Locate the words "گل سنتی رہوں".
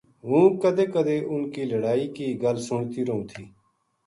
2.43-3.23